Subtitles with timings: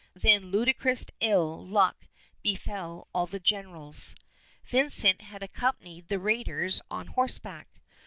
[0.15, 2.07] Then ludicrous ill luck
[2.41, 4.15] befell all the generals.
[4.65, 7.67] Vincent had accompanied the raiders on horseback.